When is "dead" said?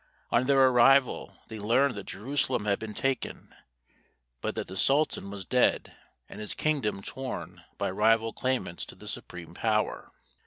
5.45-5.95